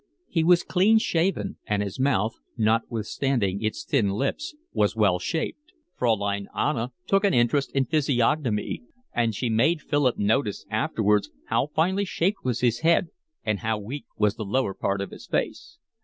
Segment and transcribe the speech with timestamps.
[0.27, 5.73] He was clean shaven, and his mouth, notwithstanding its thin lips, was well shaped.
[5.95, 8.81] Fraulein Anna took an interest in physiognomy,
[9.13, 13.01] and she made Philip notice afterwards how finely shaped was his skull,
[13.43, 15.77] and how weak was the lower part of his face.